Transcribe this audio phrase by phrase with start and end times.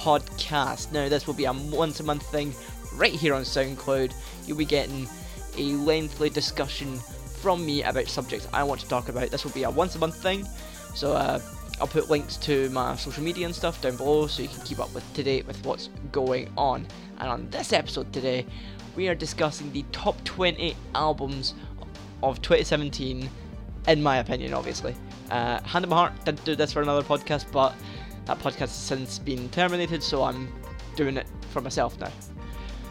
[0.00, 0.92] Podcast.
[0.92, 2.54] Now, this will be a once a month thing
[2.94, 4.14] right here on SoundCloud.
[4.46, 5.06] You'll be getting
[5.58, 6.98] a lengthy discussion
[7.40, 9.30] from me about subjects I want to talk about.
[9.30, 10.46] This will be a once a month thing,
[10.94, 11.38] so uh,
[11.80, 14.78] I'll put links to my social media and stuff down below so you can keep
[14.78, 16.86] up with to date with what's going on.
[17.18, 18.46] And on this episode today,
[18.96, 21.54] we are discussing the top 20 albums
[22.22, 23.28] of 2017,
[23.88, 24.94] in my opinion, obviously.
[25.30, 27.74] Uh, hand on my heart, didn't do this for another podcast, but
[28.30, 30.52] that podcast has since been terminated, so I'm
[30.94, 32.12] doing it for myself now.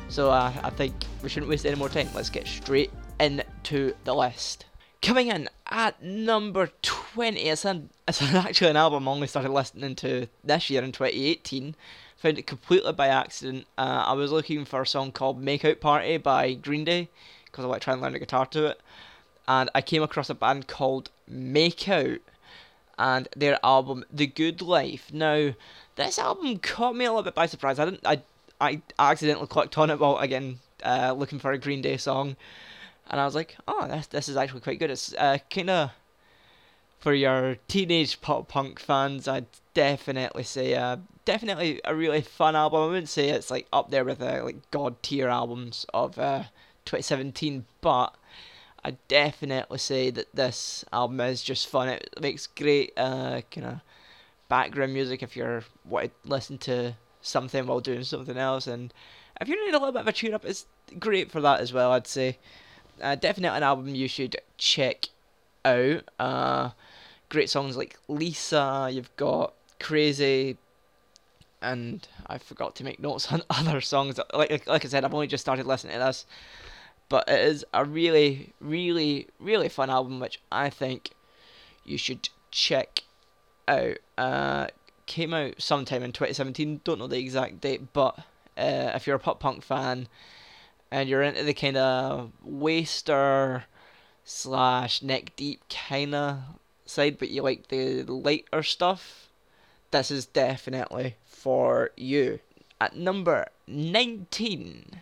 [0.09, 2.09] So uh, I think we shouldn't waste any more time.
[2.13, 4.65] Let's get straight into the list.
[5.01, 9.51] Coming in at number 20, it's, an, it's an actually an album I only started
[9.51, 11.73] listening to this year in 2018.
[12.17, 13.65] Found it completely by accident.
[13.77, 17.07] Uh, I was looking for a song called Make Out Party by Green Day
[17.45, 18.81] because I want to try and learn the guitar to it.
[19.47, 22.19] And I came across a band called Make Out
[22.99, 25.11] and their album The Good Life.
[25.11, 25.55] Now,
[25.95, 27.79] this album caught me a little bit by surprise.
[27.79, 28.21] I didn't I
[28.61, 32.35] I accidentally clicked on it while again uh, looking for a Green Day song
[33.09, 34.91] and I was like, oh, this this is actually quite good.
[34.91, 35.91] It's uh, kind of
[36.99, 39.27] for your teenage pop punk fans.
[39.27, 42.81] I'd definitely say uh, definitely a really fun album.
[42.81, 46.43] I wouldn't say it's like up there with uh, like god tier albums of uh,
[46.85, 48.13] 2017, but
[48.83, 51.89] I definitely say that this album is just fun.
[51.89, 53.79] It makes great uh, kind of
[54.47, 58.93] background music if you're want to listen to something while doing something else, and
[59.41, 60.65] if you need a little bit of a tune up, it's
[60.99, 61.91] great for that as well.
[61.91, 62.37] I'd say
[63.01, 65.07] uh, definitely an album you should check
[65.65, 66.03] out.
[66.19, 66.69] Uh,
[67.29, 70.57] great songs like Lisa, you've got Crazy,
[71.61, 74.19] and I forgot to make notes on other songs.
[74.33, 76.25] Like like I said, I've only just started listening to this,
[77.09, 81.11] but it is a really, really, really fun album, which I think
[81.83, 83.03] you should check
[83.67, 83.97] out.
[84.17, 84.67] Uh,
[85.09, 86.81] came out sometime in 2017.
[86.83, 88.19] Don't know the exact date, but
[88.57, 90.07] uh, if you're a pop punk fan
[90.91, 93.63] and you're into the kind of WSTR
[94.23, 96.37] slash neck deep kind of
[96.85, 99.29] side, but you like the lighter stuff,
[99.91, 102.39] this is definitely for you.
[102.79, 105.01] At number 19,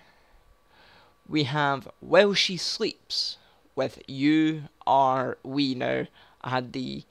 [1.27, 3.37] we have While She Sleeps
[3.75, 5.75] with You Are We.
[5.75, 6.07] Now,
[6.41, 7.03] I had the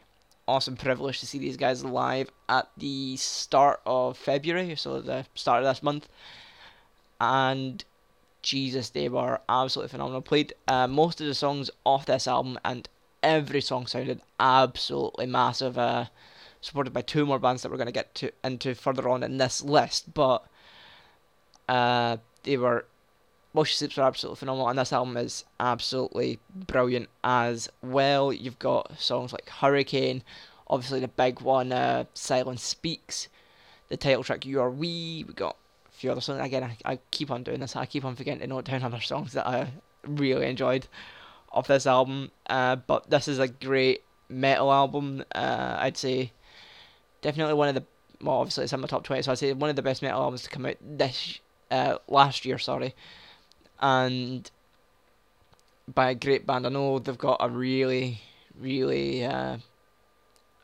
[0.49, 5.62] awesome privilege to see these guys live at the start of February, so the start
[5.62, 6.09] of this month,
[7.21, 7.84] and
[8.43, 10.22] Jesus, they were absolutely phenomenal.
[10.22, 12.88] Played uh, most of the songs off this album, and
[13.22, 15.76] every song sounded absolutely massive.
[15.76, 16.06] Uh,
[16.60, 19.38] supported by two more bands that we're going to get to into further on in
[19.38, 20.44] this list, but
[21.69, 22.87] uh, they were.
[23.56, 28.31] Most Sleeps are absolutely phenomenal, and this album is absolutely brilliant as well.
[28.31, 30.22] You've got songs like Hurricane,
[30.69, 33.28] obviously the big one, uh, Silence Speaks,
[33.89, 35.25] the title track You Are We.
[35.27, 35.56] We got
[35.89, 36.44] a few other songs.
[36.44, 37.77] Again, I, I keep on doing this.
[37.77, 39.73] I keep on forgetting to note down other songs that I
[40.06, 40.87] really enjoyed
[41.50, 42.33] of this album.
[42.50, 45.25] Uh, but this is a great metal album.
[45.34, 46.31] Uh, I'd say
[47.23, 47.84] definitely one of the
[48.21, 50.21] well, obviously it's in my top twenty, so I'd say one of the best metal
[50.21, 51.38] albums to come out this
[51.71, 52.59] uh, last year.
[52.59, 52.94] Sorry,
[53.81, 54.50] and
[55.92, 56.66] by a great band.
[56.66, 58.20] I know they've got a really,
[58.59, 59.59] really uh,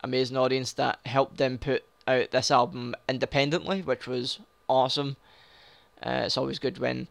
[0.03, 5.15] amazing audience that helped them put out this album independently, which was awesome.
[6.05, 7.07] Uh, it's always good when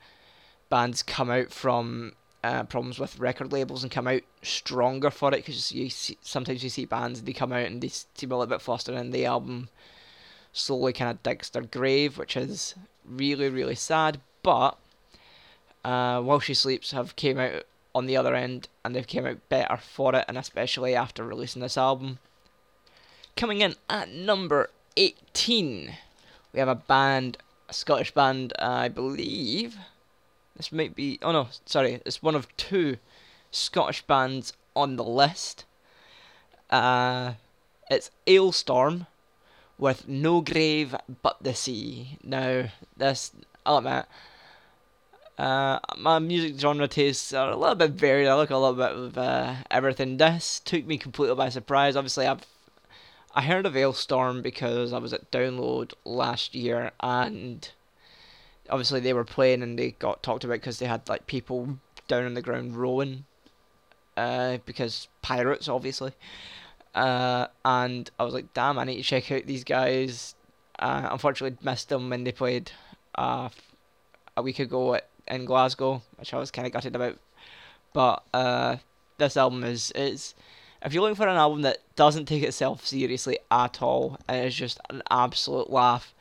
[0.68, 2.12] bands come out from
[2.44, 6.64] uh, problems with record labels and come out stronger for it because you see, sometimes
[6.64, 9.25] you see bands they come out and they seem a little bit flustered and the
[9.25, 9.69] album
[10.52, 12.75] slowly kind of digs their grave, which is
[13.06, 14.20] really really sad.
[14.43, 14.76] But
[15.84, 17.64] uh, while she sleeps have came out
[17.94, 21.62] on the other end and they've came out better for it, and especially after releasing
[21.62, 22.19] this album.
[23.37, 25.94] Coming in at number 18,
[26.52, 27.38] we have a band
[27.73, 29.79] a Scottish band, I believe.
[30.56, 31.19] This might be.
[31.23, 32.02] Oh no, sorry.
[32.05, 32.99] It's one of two
[33.50, 35.64] Scottish bands on the list.
[36.69, 37.32] Uh,
[37.90, 39.06] it's Alestorm
[39.79, 42.19] with No Grave But the Sea.
[42.23, 43.32] Now, this.
[43.64, 44.05] I'll admit.
[45.38, 48.29] Uh, my music genre tastes are a little bit varied.
[48.29, 50.19] I like a little bit of uh, everything.
[50.19, 51.96] This took me completely by surprise.
[51.96, 52.46] Obviously, I've
[53.34, 57.67] I heard of Alestorm because I was at Download last year and
[58.69, 62.26] obviously they were playing and they got talked about because they had like people down
[62.26, 63.25] on the ground rowing
[64.19, 66.12] uh, because pirates obviously
[66.94, 70.34] uh, and I was like damn I need to check out these guys
[70.79, 72.70] uh, unfortunately missed them when they played
[73.14, 73.49] uh,
[74.37, 77.19] a week ago at, in Glasgow which I was kind of gutted about
[77.92, 78.76] but uh,
[79.19, 80.34] this album is is
[80.84, 84.54] If you're looking for an album that doesn't take itself seriously at all and is
[84.54, 86.12] just an absolute laugh,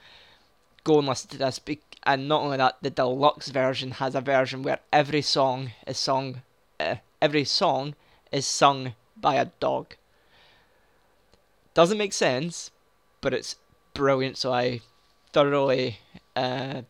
[0.84, 1.60] go and listen to this.
[2.04, 6.42] And not only that, the deluxe version has a version where every song is sung,
[6.80, 7.96] uh, every song
[8.32, 9.96] is sung by a dog.
[11.74, 12.72] Doesn't make sense,
[13.22, 13.56] but it's
[13.94, 14.38] brilliant.
[14.38, 14.82] So I
[15.32, 16.00] thoroughly
[16.36, 16.82] uh,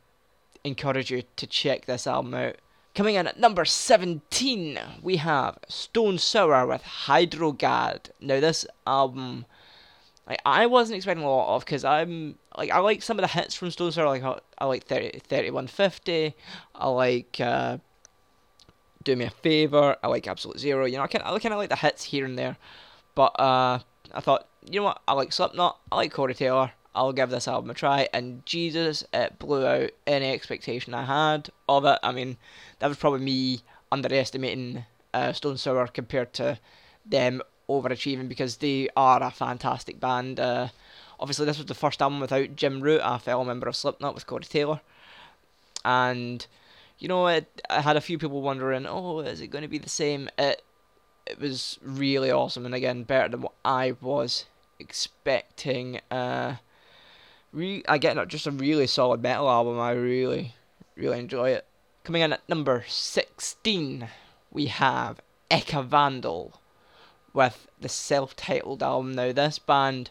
[0.63, 2.55] encourage you to check this album out.
[2.93, 8.09] Coming in at number 17, we have Stone Sour with Hydrograd.
[8.19, 9.45] Now, this album,
[10.27, 13.29] like, I wasn't expecting a lot of because I'm like I like some of the
[13.29, 14.07] hits from Stone Sour.
[14.07, 14.23] Like
[14.57, 16.35] I like 30, 3150.
[16.75, 17.77] I like uh,
[19.03, 19.95] Do Me a Favor.
[20.03, 20.85] I like Absolute Zero.
[20.85, 22.57] You know, I kind I of like the hits here and there.
[23.15, 23.79] But uh,
[24.13, 25.01] I thought, you know what?
[25.07, 25.79] I like Slipknot.
[25.91, 26.71] I like Corey Taylor.
[26.93, 28.09] I'll give this album a try.
[28.13, 31.99] And Jesus, it blew out any expectation I had of it.
[32.03, 32.38] I mean,
[32.79, 33.61] that was probably me
[33.91, 36.59] underestimating uh, Stone Sour compared to
[37.05, 40.39] them overachieving because they are a fantastic band.
[40.39, 40.69] Uh,
[41.19, 44.27] obviously, this was the first album without Jim Root, a fellow member of Slipknot with
[44.27, 44.81] Corey Taylor.
[45.83, 46.45] And,
[46.99, 49.77] you know, it, I had a few people wondering, oh, is it going to be
[49.77, 50.29] the same?
[50.37, 50.61] It,
[51.25, 54.45] it was really awesome, and again, better than what I was
[54.79, 56.01] expecting.
[56.09, 56.55] Uh,
[57.51, 59.80] re- again, just a really solid metal album.
[59.80, 60.56] I really,
[60.95, 61.65] really enjoy it.
[62.03, 64.07] Coming in at number 16,
[64.51, 66.59] we have Ecca Vandal
[67.33, 69.13] with the self titled album.
[69.13, 70.09] Now, this band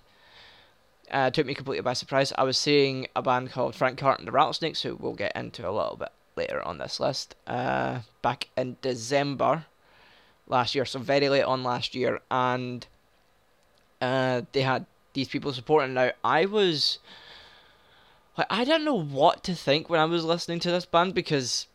[1.11, 2.33] uh, took me completely by surprise.
[2.39, 5.69] I was seeing a band called Frank Carter and the Rattlesnakes, who we'll get into
[5.69, 9.67] a little bit later on this list, uh, back in December
[10.47, 12.87] last year, so very late on last year, and
[14.01, 15.95] uh, they had these people supporting.
[15.95, 16.99] Now, I was.
[18.41, 21.67] Like, I don't know what to think when I was listening to this band because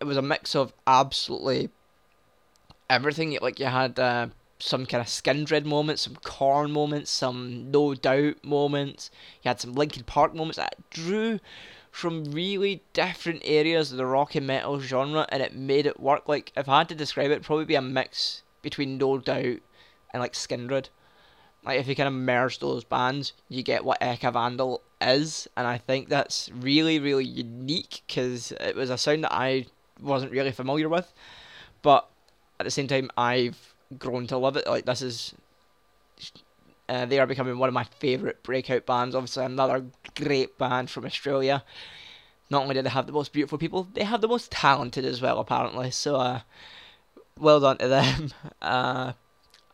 [0.00, 1.70] it was a mix of absolutely
[2.90, 3.38] everything.
[3.40, 4.26] Like, you had uh,
[4.58, 9.10] some kind of Skindred moments, some Korn moments, some No Doubt moments.
[9.42, 11.40] You had some Linkin Park moments that drew
[11.90, 16.28] from really different areas of the rock and metal genre, and it made it work.
[16.28, 19.60] Like if I had to describe it, probably be a mix between No Doubt
[20.12, 20.90] and like Skindred.
[21.64, 25.66] Like if you kind of merge those bands, you get what Ecca Vandal is, and
[25.66, 29.66] I think that's really really unique because it was a sound that I
[30.00, 31.12] wasn't really familiar with,
[31.82, 32.08] but
[32.60, 34.66] at the same time I've grown to love it.
[34.66, 35.34] Like this is.
[36.88, 39.14] Uh, they are becoming one of my favourite breakout bands.
[39.14, 39.84] Obviously, another
[40.16, 41.62] great band from Australia.
[42.48, 45.20] Not only do they have the most beautiful people, they have the most talented as
[45.20, 45.90] well, apparently.
[45.90, 46.40] So, uh,
[47.38, 48.30] well done to them.
[48.62, 49.12] Uh,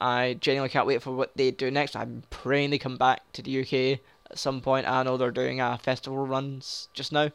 [0.00, 1.96] I genuinely can't wait for what they do next.
[1.96, 4.00] I'm praying they come back to the UK
[4.30, 4.88] at some point.
[4.88, 7.30] I know they're doing uh, festival runs just now.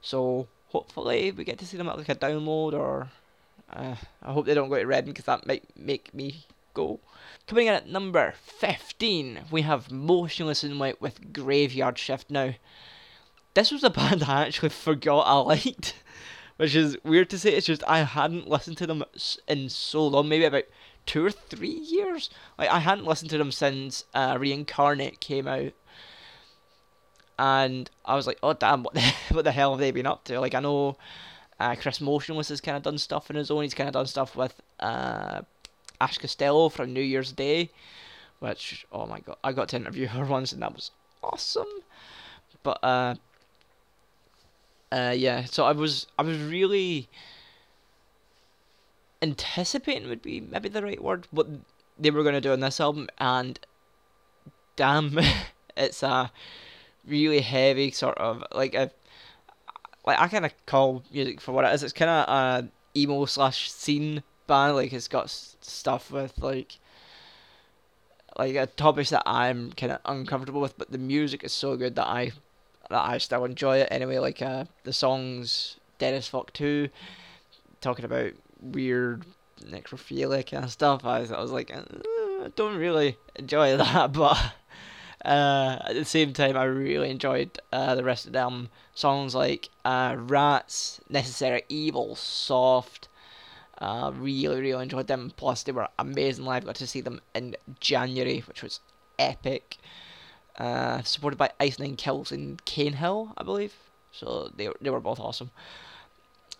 [0.00, 3.10] So, hopefully, we get to see them at like a download or.
[3.72, 6.44] Uh, I hope they don't go to Reading because that might make me
[6.74, 7.00] go.
[7.46, 12.30] Coming in at number 15, we have Motionless in White with Graveyard Shift.
[12.30, 12.54] Now,
[13.54, 15.94] this was a band I actually forgot I liked,
[16.56, 17.54] which is weird to say.
[17.54, 19.04] It's just I hadn't listened to them
[19.48, 20.64] in so long, maybe about
[21.06, 22.30] two or three years.
[22.58, 25.72] Like I hadn't listened to them since uh, Reincarnate came out,
[27.38, 30.24] and I was like, oh damn, what the what the hell have they been up
[30.24, 30.40] to?
[30.40, 30.96] Like I know.
[31.60, 33.62] Uh, Chris Motionless has kind of done stuff on his own.
[33.62, 35.42] He's kind of done stuff with uh,
[36.00, 37.70] Ash Costello from New Year's Day,
[38.40, 40.90] which oh my god, I got to interview her once and that was
[41.22, 41.68] awesome.
[42.64, 43.14] But uh,
[44.90, 47.08] uh, yeah, so I was I was really
[49.22, 51.46] anticipating would be maybe the right word what
[51.98, 53.58] they were going to do on this album, and
[54.76, 55.18] damn,
[55.76, 56.30] it's a
[57.06, 58.90] really heavy sort of like a
[60.04, 61.82] like I kind of call music for what it is.
[61.82, 64.76] It's kind of a emo slash scene band.
[64.76, 66.78] Like it's got stuff with like
[68.38, 71.94] like a topics that I'm kind of uncomfortable with, but the music is so good
[71.96, 72.32] that I
[72.90, 74.18] that I still enjoy it anyway.
[74.18, 76.88] Like uh, the songs Dead as Fuck" two,
[77.80, 79.24] talking about weird
[79.60, 81.04] necrophilia kind of stuff.
[81.04, 81.82] I, I was like, uh,
[82.44, 84.38] I don't really enjoy that, but
[85.24, 89.68] uh, at the same time, I really enjoyed uh, the rest of them songs like
[89.84, 93.08] uh, Rats, Necessary Evil, Soft,
[93.78, 95.32] uh, really, really enjoyed them.
[95.36, 96.64] Plus, they were amazing live.
[96.64, 98.80] Got to see them in January, which was
[99.18, 99.78] epic.
[100.56, 103.74] Uh, supported by Ice Nine Kills and Cane Hill, I believe.
[104.12, 105.50] So they they were both awesome.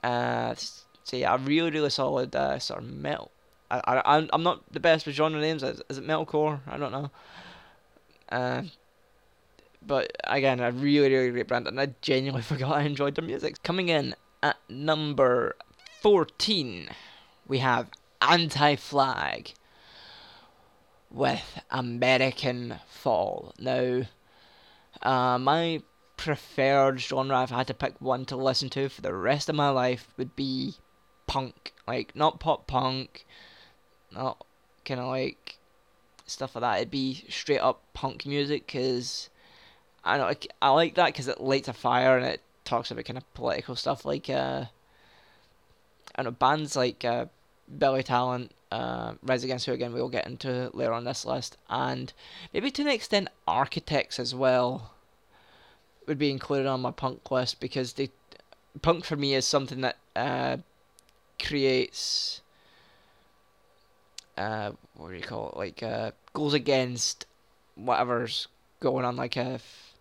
[0.03, 0.55] Uh,
[1.05, 3.31] so yeah, a really, really solid uh, sort of metal.
[3.71, 5.63] I, I I'm not the best with genre names.
[5.63, 6.61] Is, is it metalcore?
[6.67, 7.11] I don't know.
[8.31, 8.63] Uh,
[9.85, 13.63] but again, a really, really great band, and I genuinely forgot I enjoyed their music.
[13.63, 15.57] Coming in at number
[16.01, 16.89] 14
[17.47, 17.89] we have
[18.21, 19.53] Anti Flag
[21.11, 23.53] with American Fall.
[23.59, 24.03] Now,
[25.03, 25.83] uh, my
[26.17, 29.55] preferred genre, if I had to pick one to listen to for the rest of
[29.55, 30.77] my life, would be
[31.33, 31.73] punk.
[31.87, 33.25] Like, not pop punk,
[34.13, 34.45] not
[34.85, 35.57] kind of like
[36.27, 36.77] stuff like that.
[36.77, 39.31] It'd be straight up punk music because
[40.05, 43.17] I know I like that because it lights a fire and it talks about kind
[43.17, 44.67] of political stuff like uh,
[46.17, 47.27] I know bands like uh,
[47.79, 52.13] Billy Talent, uh, Rise Against Who again we'll get into later on this list, and
[52.53, 54.93] maybe to an extent Architects as well
[56.07, 58.11] would be included on my punk list because they
[58.83, 60.57] punk for me is something that uh,
[61.43, 62.43] creates
[64.37, 65.57] uh, what do you call it?
[65.57, 67.27] Like uh, goes against
[67.75, 68.49] whatever's
[68.81, 69.95] going on like if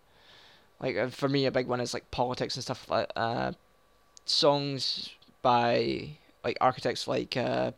[0.80, 3.52] like uh, for me a big one is like politics and stuff like uh
[4.26, 6.08] songs by
[6.44, 7.70] like architects like uh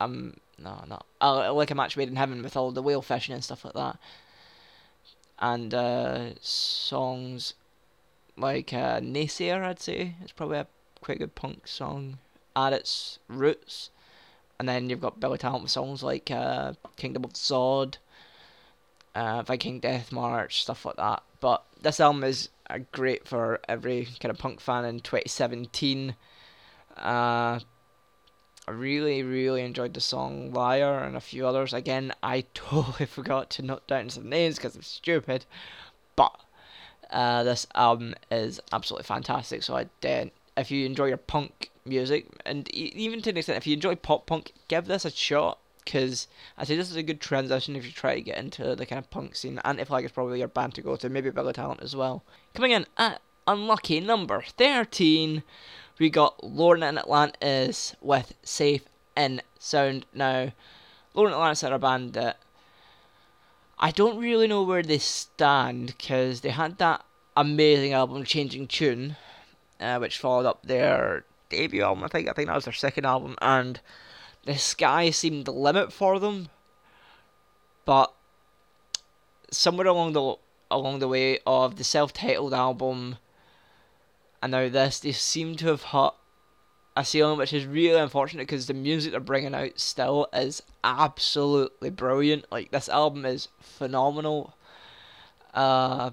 [0.00, 3.34] um no no uh, like a match made in heaven with all the whale fishing
[3.34, 3.98] and stuff like that.
[5.38, 7.54] And uh songs
[8.36, 10.66] like uh naysayer i'd say it's probably a
[11.00, 12.18] quite good punk song
[12.66, 13.90] at its roots
[14.58, 17.98] and then you've got Billy Talent with songs like uh, Kingdom of the Sword,
[19.14, 21.22] uh, Viking Death March, stuff like that.
[21.40, 26.16] But this album is uh, great for every kind of punk fan in 2017.
[26.96, 27.60] Uh,
[28.66, 31.72] I really, really enjoyed the song Liar and a few others.
[31.72, 35.44] Again, I totally forgot to note down some names because I'm stupid.
[36.16, 36.34] But
[37.10, 39.62] uh, this album is absolutely fantastic.
[39.62, 40.32] So I did.
[40.56, 44.26] If you enjoy your punk music, and even to an extent, if you enjoy pop
[44.26, 45.58] punk, give this a shot.
[45.84, 46.28] Because
[46.58, 48.98] I say this is a good transition if you try to get into the kind
[48.98, 49.58] of punk scene.
[49.64, 52.22] Anti Flag is probably your band to go to, maybe Billy Talent as well.
[52.54, 55.42] Coming in at unlucky number 13,
[55.98, 58.84] we got Lower Than Atlantis with Safe
[59.16, 60.04] in Sound.
[60.12, 60.52] Now,
[61.14, 62.38] Lower Than Atlantis are a band that
[63.78, 67.04] I don't really know where they stand because they had that
[67.36, 69.16] amazing album, Changing Tune,
[69.80, 72.04] uh, which followed up their debut album.
[72.04, 73.80] I think I think that was their second album, and
[74.44, 76.48] the sky seemed the limit for them.
[77.84, 78.12] But
[79.50, 80.36] somewhere along the
[80.70, 83.16] along the way of the self-titled album,
[84.42, 86.12] and now this, they seem to have hit
[86.96, 91.90] a ceiling, which is really unfortunate because the music they're bringing out still is absolutely
[91.90, 92.44] brilliant.
[92.50, 94.54] Like this album is phenomenal.
[95.54, 96.10] Uh,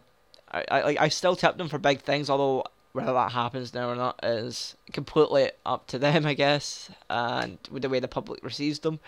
[0.52, 2.66] I I I still tip them for big things, although
[2.96, 7.82] whether that happens now or not is completely up to them, I guess, and with
[7.82, 9.02] the way the public receives them.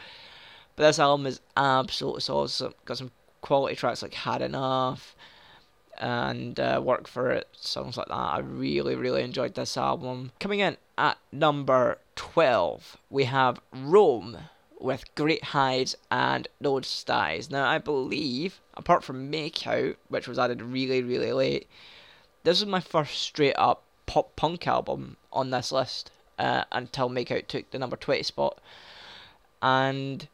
[0.75, 2.73] But this album is absolutely awesome.
[2.83, 5.15] Got some quality tracks like Had Enough
[5.97, 8.13] and uh, Work for It, songs like that.
[8.13, 10.33] I really, really enjoyed this album.
[10.41, 14.37] Coming in at number 12, we have ROAM
[14.81, 17.49] with Great Hides and No Styes.
[17.49, 21.67] Now, I believe, apart from Make Out, which was added really, really late,
[22.47, 27.29] this is my first straight up pop punk album on this list uh, until Make
[27.29, 28.57] Out took the number 20 spot.
[29.61, 30.25] And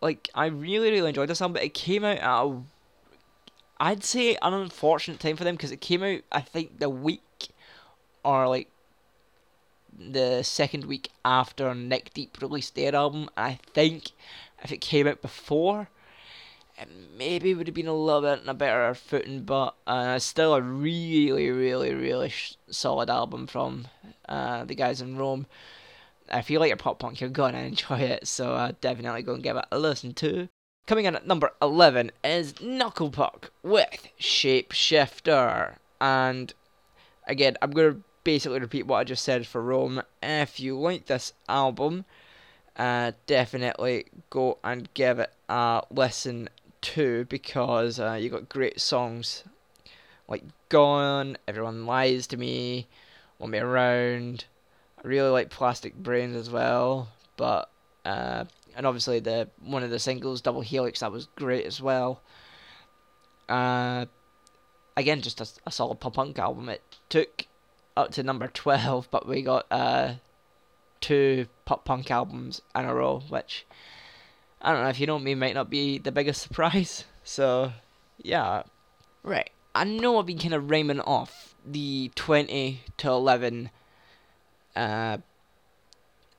[0.00, 2.62] like I really really enjoyed this album, but it came out at a,
[3.80, 7.48] I'd say an unfortunate time for them because it came out I think the week
[8.24, 8.68] or like
[9.98, 13.30] the second week after Neck Deep released their album.
[13.36, 14.12] I think
[14.62, 15.88] if it came out before,
[17.16, 20.60] maybe would have been a little bit in a better footing, but uh, still a
[20.60, 23.88] really, really, really sh- solid album from
[24.28, 25.46] uh, the guys in ROAM.
[26.32, 29.42] If you like your pop punk, you're gonna enjoy it, so uh, definitely go and
[29.42, 30.48] give it a listen to.
[30.86, 35.76] Coming in at number 11 is Knuckle Puck with Shapeshifter.
[36.00, 36.54] And
[37.26, 40.02] again, I'm to basically repeat what I just said for ROAM.
[40.22, 42.04] If you like this album,
[42.76, 46.48] uh, definitely go and give it a listen
[46.86, 49.42] too because uh, you got great songs
[50.28, 52.86] like Gone, Everyone Lies to Me,
[53.40, 54.44] Want Me Around.
[54.96, 57.70] I really like Plastic Brains as well, but
[58.04, 58.44] uh,
[58.76, 62.22] and obviously the one of the singles, Double Helix, that was great as well.
[63.48, 64.06] Uh,
[64.96, 66.68] again, just a, a solid pop punk album.
[66.68, 67.46] It took
[67.96, 70.14] up to number twelve, but we got uh,
[71.00, 73.66] two pop punk albums in a row, which
[74.66, 77.04] I don't know if you know me, might not be the biggest surprise.
[77.28, 77.72] So,
[78.22, 78.62] yeah.
[79.24, 79.50] Right.
[79.74, 83.70] I know I've been kind of rhyming off the 20 to 11
[84.76, 85.18] uh,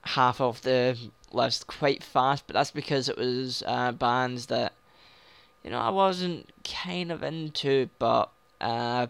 [0.04, 0.98] half of the
[1.34, 4.72] list quite fast, but that's because it was uh, bands that,
[5.62, 8.32] you know, I wasn't kind of into, but
[8.62, 9.08] uh,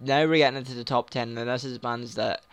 [0.00, 2.44] now we're getting into the top 10, and this is bands that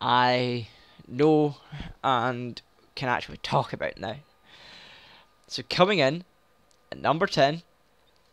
[0.00, 0.68] I
[1.06, 1.56] know
[2.02, 2.62] and
[2.94, 4.16] can actually talk about now.
[5.48, 6.24] So coming in
[6.90, 7.62] at number 10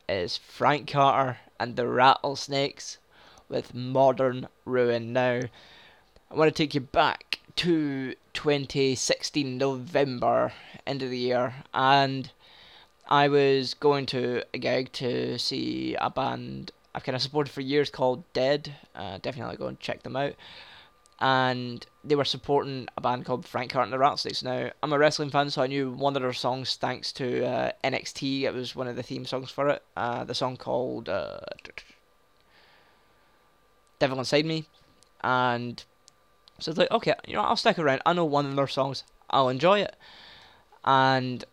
[0.09, 2.97] is Frank Carter and the Rattlesnakes
[3.47, 5.13] with Modern Ruin.
[5.13, 5.41] Now,
[6.31, 10.53] I want to take you back to 2016 November,
[10.87, 12.31] end of the year, and
[13.07, 17.61] I was going to a gig to see a band I've kind of supported for
[17.61, 18.73] years called Dead.
[18.95, 20.33] Uh, definitely go and check them out
[21.19, 24.43] and they were supporting a band called Frank Carter and the Rattlesnakes.
[24.43, 27.71] Now, I'm a wrestling fan, so I knew one of their songs thanks to uh,
[27.83, 28.41] NXT.
[28.41, 29.83] It was one of the theme songs for it.
[29.95, 31.39] Uh, the song called uh,
[33.99, 34.65] Devil Inside Me.
[35.23, 35.83] And
[36.59, 38.01] so it's like, okay, you know, I'll stick around.
[38.05, 39.03] I know one of their songs.
[39.29, 39.95] I'll enjoy it.
[40.83, 41.45] And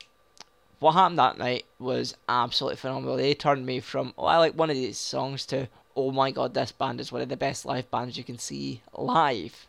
[0.81, 3.17] what happened that night was absolutely phenomenal.
[3.17, 5.69] They turned me from, oh, I like one of these songs to,
[6.01, 8.83] oh my god, this band is one of the best live bands you can see
[8.97, 9.69] live.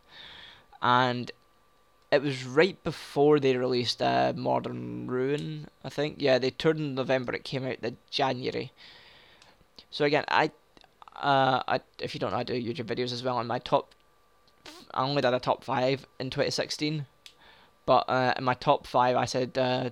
[0.81, 1.31] And
[2.11, 6.15] it was right before they released uh, Modern Ruin, I think.
[6.19, 7.33] Yeah, they toured in November.
[7.33, 8.71] It came out the January.
[9.89, 10.51] So again, I,
[11.15, 13.39] uh, I if you don't know, I do YouTube videos as well.
[13.39, 13.93] And my top,
[14.93, 17.05] I only did a top five in 2016,
[17.85, 19.89] but uh, in my top five, I said uh,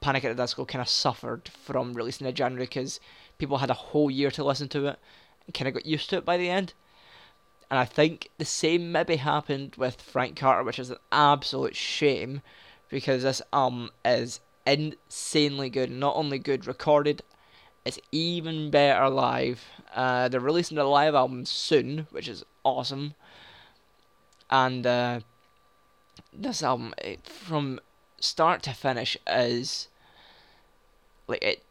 [0.00, 3.00] Panic at the Disco kind of suffered from releasing in January because
[3.38, 4.98] people had a whole year to listen to it
[5.54, 6.74] kind of got used to it by the end.
[7.70, 12.42] And I think the same maybe happened with Frank Carter, which is an absolute shame
[12.88, 15.90] because this album is insanely good.
[15.90, 17.22] Not only good recorded,
[17.84, 19.64] it's even better live.
[19.94, 23.14] Uh, they're releasing a live album soon, which is awesome.
[24.50, 25.20] And uh,
[26.32, 27.80] this album, it, from
[28.18, 29.88] start to finish, is
[31.28, 31.62] like it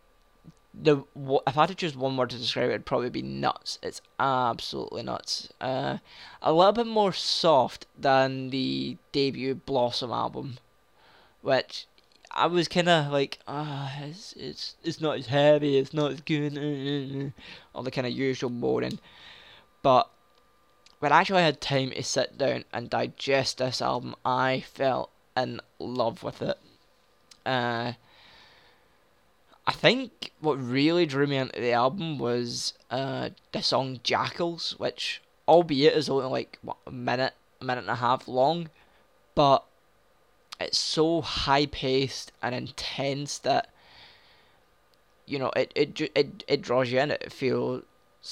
[0.81, 1.03] the
[1.47, 3.79] if I had to choose one word to describe it, it'd probably be nuts.
[3.83, 5.49] It's absolutely nuts.
[5.59, 5.97] Uh,
[6.41, 10.57] a little bit more soft than the debut Blossom album,
[11.41, 11.85] which
[12.31, 16.11] I was kind of like, ah, oh, it's it's it's not as heavy, it's not
[16.11, 17.33] as good,
[17.73, 18.99] all the kind of usual moaning.
[19.81, 20.09] But
[20.99, 25.59] when I actually had time to sit down and digest this album, I fell in
[25.79, 26.57] love with it.
[27.45, 27.93] Uh,
[29.69, 35.21] I think what really drew me into the album was uh, the song Jackals, which,
[35.47, 38.69] albeit is only like what, a minute, a minute and a half long,
[39.35, 39.63] but
[40.59, 43.69] it's so high paced and intense that
[45.27, 47.11] you know it it it it draws you in.
[47.11, 47.83] It feels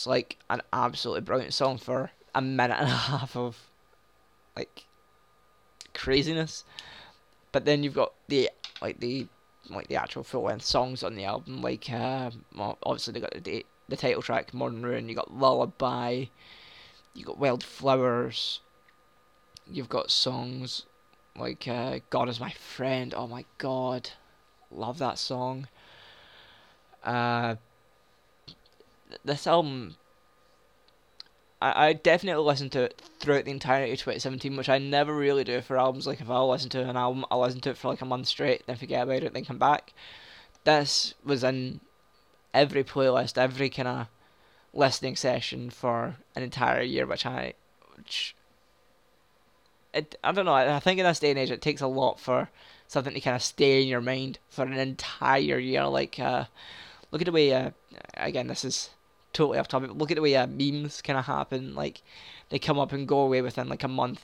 [0.08, 3.70] like an absolutely brilliant song for a minute and a half of
[4.56, 4.86] like
[5.94, 6.64] craziness.
[7.52, 8.50] But then you've got the
[8.82, 9.28] like the
[9.70, 11.62] like the actual full length songs on the album.
[11.62, 15.10] Like uh, well, obviously they got the the title track Modern Ruin.
[15.10, 16.26] You got Lullaby.
[17.14, 18.60] You got Wildflowers.
[19.70, 20.86] You've got songs
[21.38, 23.14] like uh, God is my friend.
[23.16, 24.12] Oh my god,
[24.72, 25.68] love that song.
[27.04, 27.56] Uh,
[29.24, 29.96] this album
[31.62, 35.44] I, I definitely listened to it throughout the entirety of 2017, which I never really
[35.44, 36.06] do for albums.
[36.06, 38.28] Like, if I'll listen to an album, I'll listen to it for like a month
[38.28, 39.94] straight, then forget about it, then come back.
[40.64, 41.80] This was in
[42.54, 44.08] every playlist, every kind of
[44.74, 47.54] listening session for an entire year, which I.
[47.96, 48.36] Which,
[49.94, 52.20] it, I don't know, I think in this day and age, it takes a lot
[52.20, 52.50] for
[52.88, 55.88] something to kind of stay in your mind for an entire year.
[55.88, 56.46] Like, uh,
[57.12, 57.72] look at the way, uh,
[58.16, 58.92] again, this is
[59.38, 59.92] totally off topic.
[59.94, 61.76] Look at the way uh, memes kind of happen.
[61.76, 62.02] Like
[62.50, 64.24] they come up and go away within like a month.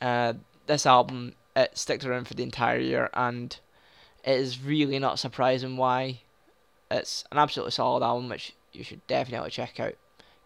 [0.00, 0.34] Uh,
[0.66, 3.58] this album it sticks around for the entire year, and
[4.24, 6.20] it is really not surprising why.
[6.90, 9.94] It's an absolutely solid album, which you should definitely check out.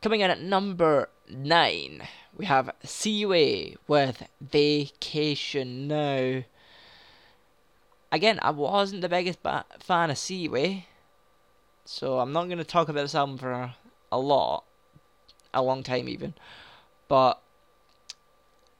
[0.01, 2.03] Coming in at number nine,
[2.37, 6.43] we have Seaway with Vacation Now.
[8.11, 10.87] Again, I wasn't the biggest ba- fan of Seaway.
[11.93, 13.75] So I'm not going to talk about this album for
[14.11, 14.65] a lot,
[15.53, 16.33] a long time even,
[17.07, 17.43] but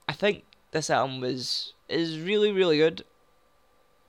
[0.09, 3.05] I think this album was is really really good,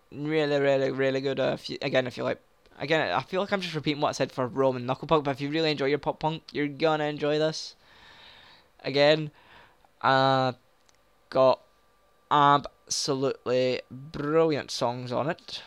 [0.09, 1.37] really really really good.
[1.37, 2.39] Uh, if you, again, if you like,
[2.79, 5.31] again, I feel like I'm just repeating what I said for Roman Knuckle Puck, but
[5.31, 7.75] if you really enjoy your pop punk, you're gonna enjoy this.
[8.85, 9.31] Again,
[10.01, 10.53] uh,
[11.29, 11.59] got
[12.31, 15.61] absolutely brilliant songs on it,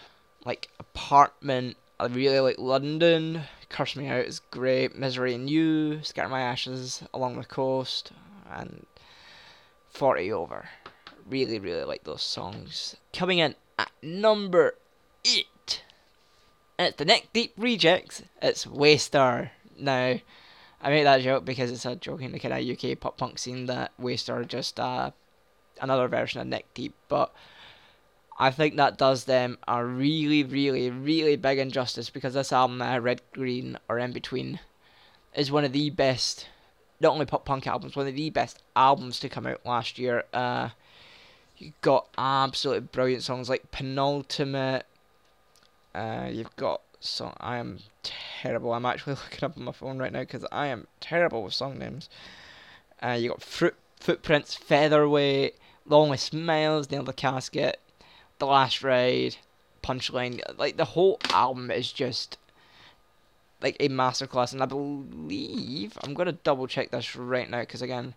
[0.46, 3.42] like Apartment I really like London.
[3.70, 4.96] Curse Me Out is great.
[4.96, 8.12] Misery and You, Scatter My Ashes, Along the Coast,
[8.50, 8.84] and
[9.90, 10.68] 40 Over.
[11.28, 12.96] Really, really like those songs.
[13.14, 14.74] Coming in at number
[15.24, 15.82] 8.
[16.78, 18.22] It's the Neck Deep Rejects.
[18.42, 19.50] It's WSTR.
[19.78, 20.20] Now,
[20.82, 23.38] I make that joke because it's a joke in the kind of UK pop punk
[23.38, 25.12] scene that WSTR are just uh,
[25.80, 27.34] another version of Neck Deep, but
[28.38, 32.98] I think that does them a really, really, really big injustice because this album, uh,
[32.98, 34.60] Red, Green, or In Between,
[35.34, 36.48] is one of the best,
[37.00, 40.24] not only pop punk albums, one of the best albums to come out last year.
[40.34, 40.70] Uh,
[41.56, 44.84] you got absolutely brilliant songs like Penultimate.
[45.94, 47.32] Uh, you've got song.
[47.40, 48.74] I am terrible.
[48.74, 51.78] I'm actually looking up on my phone right now because I am terrible with song
[51.78, 52.10] names.
[53.02, 57.80] Uh, you got Fruit Footprints, Featherweight, Lonely Smiles, Nail the Casket,
[58.38, 59.36] The Last Ride,
[59.82, 60.40] Punchline.
[60.58, 62.38] Like the whole album is just
[63.62, 68.14] like a masterclass, and I believe I'm gonna double check this right now because again,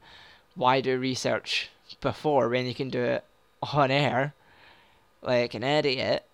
[0.56, 1.70] why do research
[2.02, 3.24] before when you can do it
[3.74, 4.34] on air
[5.22, 6.26] like an idiot?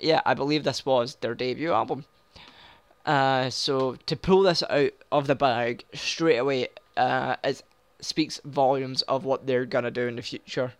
[0.00, 2.04] Yeah, I believe this was their debut album.
[3.04, 7.62] Uh, so to pull this out of the bag straight away uh, is
[8.00, 10.72] speaks volumes of what they're gonna do in the future.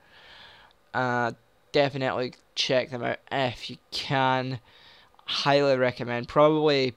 [0.94, 1.32] Uh,
[1.72, 4.60] definitely check them out if you can.
[5.24, 6.28] Highly recommend.
[6.28, 6.94] Probably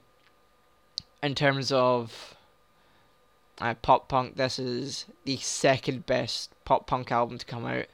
[1.22, 2.36] in terms of
[3.60, 7.86] uh, pop punk, this is the second best pop punk album to come out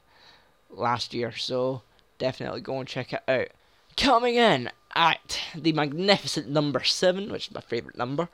[0.71, 1.33] last year.
[1.33, 1.83] So
[2.18, 3.49] definitely go and check it out.
[3.97, 8.29] Coming in at the magnificent number seven, which is my favorite number,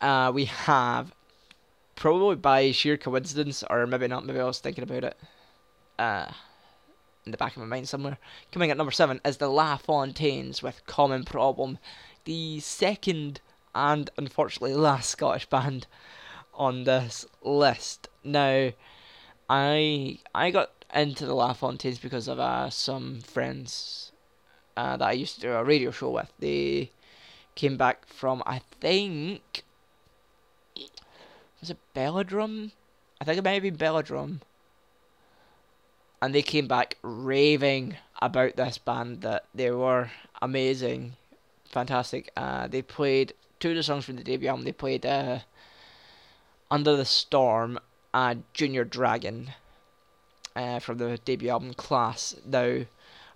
[0.00, 1.12] uh, we have
[1.96, 5.16] probably by sheer coincidence, or maybe not, maybe I was thinking about it
[5.98, 6.30] uh,
[7.26, 8.18] in the back of my mind somewhere.
[8.52, 11.78] Coming at number seven is the La Fontaines with Common Problem,
[12.24, 13.40] the second
[13.74, 15.86] and unfortunately last Scottish band
[16.54, 18.08] on this list.
[18.24, 18.70] Now,
[19.50, 24.12] I I got into the La Fontaines because of uh, some friends
[24.76, 26.32] uh, that I used to do a radio show with.
[26.38, 26.92] They
[27.56, 29.64] came back from I think
[31.60, 32.70] was it Belladrum?
[33.20, 34.40] I think it might have been Belladrum.
[36.26, 40.10] And they came back raving about this band that they were
[40.42, 41.12] amazing,
[41.66, 42.32] fantastic.
[42.36, 44.64] Uh, they played two of the songs from the debut album.
[44.64, 45.38] They played uh,
[46.68, 47.78] Under the Storm
[48.12, 49.52] and Junior Dragon
[50.56, 52.34] uh, from the debut album Class.
[52.44, 52.80] Now,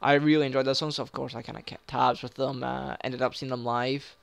[0.03, 2.65] I really enjoyed those songs, so of course I kind of kept tabs with them.
[2.65, 4.17] Uh, ended up seeing them live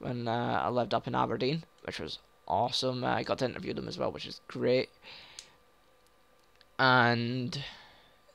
[0.00, 3.04] when uh, I lived up in Aberdeen, which was awesome.
[3.04, 4.88] I got to interview them as well, which is great.
[6.76, 7.62] And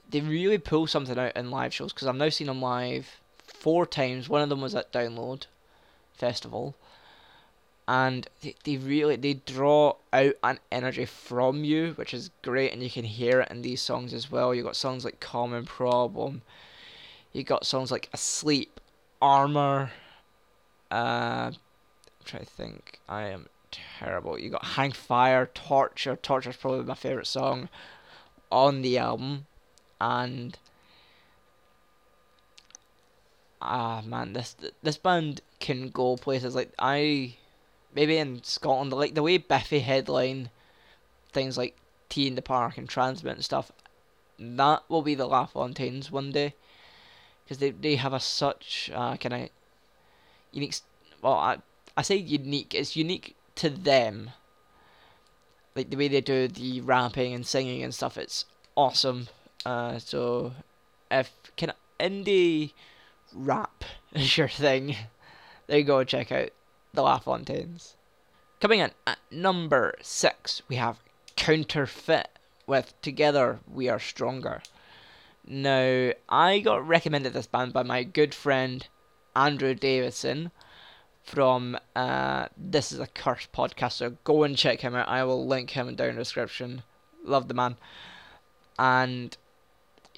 [0.09, 3.85] they really pull something out in live shows because I've now seen them live four
[3.85, 4.29] times.
[4.29, 5.45] One of them was at Download
[6.13, 6.75] Festival,
[7.87, 12.81] and they, they really they draw out an energy from you, which is great, and
[12.81, 14.53] you can hear it in these songs as well.
[14.53, 16.41] You got songs like Common Problem,
[17.31, 18.79] you got songs like Asleep,
[19.21, 19.91] Armor.
[20.91, 21.55] Uh, I'm
[22.25, 22.99] trying to think.
[23.07, 24.39] I am terrible.
[24.39, 26.15] You got Hang Fire, Torture.
[26.15, 27.69] Torture is probably my favorite song
[28.51, 29.45] on the album,
[29.99, 30.57] and
[33.61, 37.35] ah man, this this band can go places like I
[37.93, 40.49] maybe in Scotland like the way Biffy headline
[41.31, 41.75] things like
[42.09, 43.71] T in the Park and TRNSMT and stuff.
[44.39, 46.53] That will be the La Fontaines one day,
[47.43, 49.49] because they they have a such uh, kind of
[50.51, 50.75] unique.
[51.21, 51.57] Well, I
[51.97, 52.73] I say unique.
[52.73, 54.31] It's unique to them,
[55.75, 58.45] like the way they do the rapping and singing and stuff, it's
[58.77, 59.27] awesome.
[59.65, 60.53] Uh, so
[61.11, 62.73] if of indie
[63.33, 64.95] rap is your thing,
[65.67, 66.03] you go.
[66.03, 66.49] Check out
[66.93, 67.19] the La.
[68.59, 70.99] Coming in at number six, we have
[71.35, 72.29] Counterfeit
[72.67, 74.61] with Together We Are Stronger.
[75.45, 78.85] Now, I got recommended this band by my good friend
[79.35, 80.51] Andrew Davidson
[81.23, 83.93] from uh, This is a Curse podcast.
[83.93, 85.07] So go and check him out.
[85.07, 86.83] I will link him down in the description.
[87.23, 87.77] Love the man.
[88.77, 89.37] And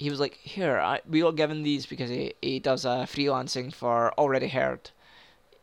[0.02, 3.72] he was like, Here, I, we got given these because he, he does uh, freelancing
[3.72, 4.90] for Already Heard.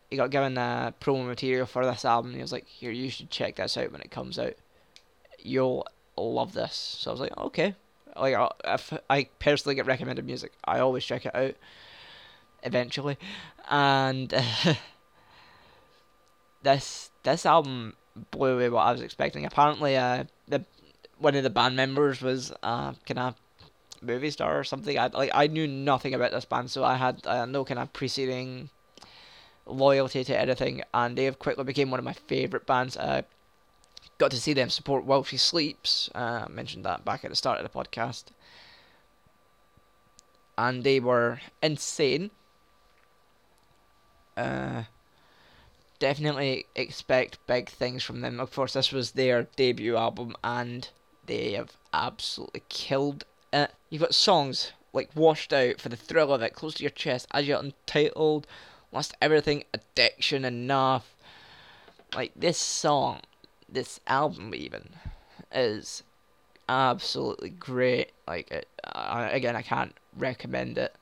[0.10, 2.34] He got given uh, promo material for this album.
[2.34, 4.56] he was like, Here, you should check this out when it comes out.
[5.40, 5.86] You'll
[6.18, 6.74] love this.
[6.74, 7.76] So I was like, Okay.
[8.16, 11.56] Like, if I personally get recommended music, I always check it out
[12.64, 13.18] eventually.
[13.70, 14.34] And.
[14.34, 14.74] Uh,
[16.64, 17.96] this this album
[18.32, 19.46] blew away what I was expecting.
[19.46, 20.66] Apparently, uh, the
[21.18, 23.36] one of the band members was uh kind of
[24.02, 24.98] movie star or something.
[24.98, 27.94] I like I knew nothing about this band, so I had uh, no kind of
[27.94, 28.70] preceding
[29.66, 32.98] loyalty to anything, and they have quickly became one of my favorite bands.
[32.98, 33.22] Uh,
[34.18, 36.10] got to see them support While She Sleeps.
[36.14, 38.26] Uh, I mentioned that back at the start of the podcast,
[40.58, 42.32] and they were insane.
[44.36, 44.84] Uh,
[46.00, 48.40] definitely expect big things from them.
[48.40, 50.90] Of course, this was their debut album, and
[51.26, 53.72] they have absolutely killed it.
[53.90, 57.28] You've got songs like washed out for the thrill of it, close to your chest,
[57.32, 58.48] as you're untitled,
[58.92, 61.16] lost everything, addiction enough.
[62.16, 63.20] Like this song,
[63.68, 64.90] this album even,
[65.54, 66.04] is
[66.68, 68.12] absolutely great.
[68.28, 70.96] Like it, uh, again, I can't recommend it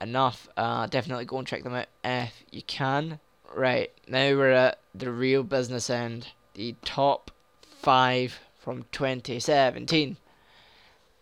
[0.00, 0.48] enough.
[0.56, 3.20] Uh, definitely go and check them out if you can.
[3.54, 7.30] Right now we're at the real business end, the top
[7.62, 10.16] five from 2017.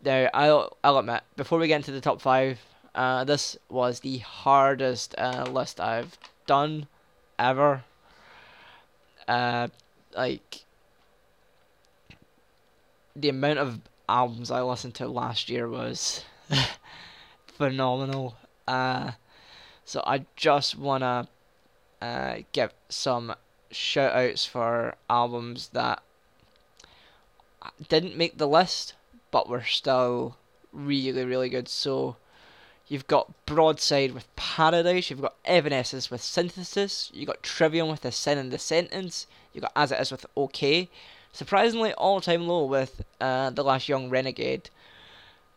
[0.04, 2.60] Now I'll I'll admit before we get into the top five,
[2.94, 6.86] uh, this was the hardest uh, list I've done
[7.38, 7.84] ever.
[9.26, 9.68] Uh,
[10.14, 10.64] like
[13.16, 16.24] the amount of albums I listened to last year was
[17.46, 18.36] phenomenal.
[18.68, 19.12] Uh,
[19.86, 21.28] so I just wanna
[22.02, 23.34] uh, give some
[23.70, 26.02] shout outs for albums that
[27.88, 28.94] didn't make the list
[29.34, 30.36] but were still
[30.72, 31.68] really really good.
[31.68, 32.14] So
[32.86, 38.12] you've got Broadside with Paradise, you've got Evanescence with Synthesis, you've got Trivium with The
[38.12, 40.88] Sin and the Sentence, you've got As It Is with OK.
[41.32, 44.70] Surprisingly, all time low with uh, The Last Young Renegade.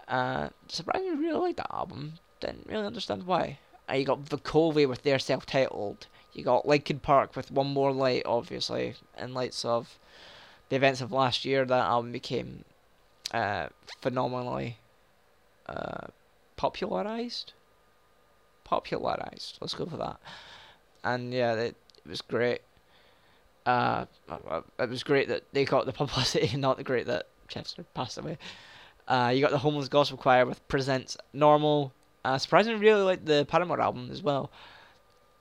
[0.07, 2.13] Uh, surprisingly, really like that album.
[2.39, 3.59] Didn't really understand why.
[3.87, 6.07] Uh, you got Vukovi with their self titled.
[6.33, 9.99] You got Linkin Park with One More Light, obviously, in lights of
[10.69, 11.63] the events of last year.
[11.63, 12.63] That album became
[13.31, 13.67] uh,
[14.01, 14.77] phenomenally
[15.67, 16.07] uh,
[16.55, 17.53] popularized.
[18.63, 19.57] Popularized.
[19.61, 20.17] Let's go for that.
[21.03, 22.61] And yeah, it, it was great
[23.67, 24.05] uh,
[24.79, 28.37] it was great that they got the publicity, not the great that Chester passed away.
[29.07, 31.91] Uh, you got the Homeless Gospel Choir with Presents Normal.
[32.23, 34.49] Uh, surprisingly, really like the Paramore album as well.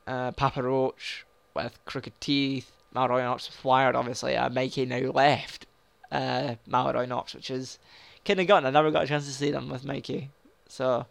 [0.07, 2.70] Uh, Papa Roach with Crooked Teeth.
[2.92, 4.37] Mallory Knox with Wired, obviously.
[4.37, 5.65] Uh, Mikey now left
[6.12, 7.79] uh, Mallory Knox, which is
[8.25, 8.66] kind of gotten.
[8.66, 10.31] I never got a chance to see them with Mikey.
[10.69, 11.07] So,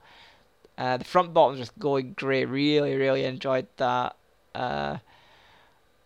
[0.78, 2.46] uh, the front bottom just going great.
[2.46, 4.16] Really, really enjoyed that.
[4.54, 4.98] Uh,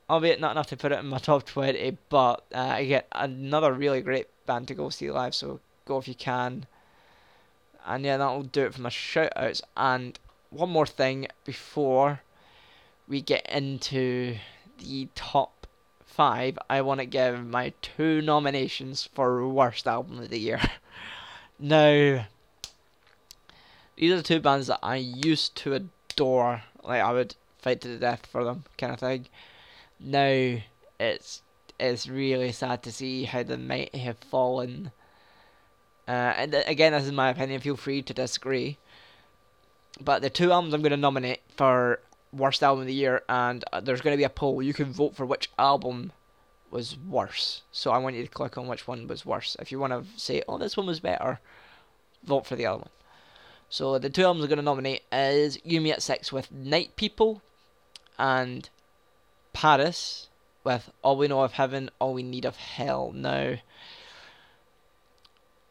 [0.09, 3.71] albeit not enough to put it in my top 20, but uh, I get another
[3.73, 6.65] really great band to go see live, so go if you can.
[7.85, 9.61] And yeah, that'll do it for my shout outs.
[9.77, 10.17] And
[10.49, 12.21] one more thing before
[13.07, 14.37] we get into
[14.79, 15.58] the top
[16.09, 20.61] five, I want to give my two nominations for Worst Album of the Year.
[21.59, 22.25] now,
[23.95, 26.63] these are the two bands that I used to adore.
[26.83, 29.27] Like, I would fight to the death for them, kind of thing
[29.99, 30.57] now
[30.99, 31.41] it's
[31.79, 34.91] it's really sad to see how they might have fallen.
[36.07, 37.61] Uh, and again, this is my opinion.
[37.61, 38.77] Feel free to disagree.
[40.01, 41.99] But the two albums I'm going to nominate for
[42.31, 44.61] worst album of the year, and uh, there's going to be a poll.
[44.61, 46.11] You can vote for which album
[46.71, 47.63] was worse.
[47.71, 49.55] So I want you to click on which one was worse.
[49.59, 51.39] If you want to say, "Oh, this one was better,"
[52.23, 52.89] vote for the other one.
[53.69, 56.95] So the two albums I'm going to nominate is You Me at Six with Night
[56.95, 57.41] People,
[58.17, 58.69] and
[59.53, 60.27] PVRIS
[60.63, 63.11] with All We Know of Heaven, All We Need of Hell.
[63.13, 63.55] Now,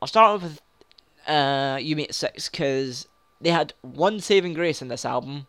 [0.00, 0.60] I'll start with
[1.26, 3.08] uh, You Me at Six because
[3.40, 5.46] they had one saving grace in this album,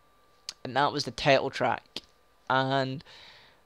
[0.64, 2.02] and that was the title track.
[2.48, 3.02] And